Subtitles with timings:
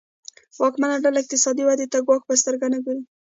[0.61, 3.03] واکمنه ډله اقتصادي ودې ته ګواښ په سترګه نه ګوري.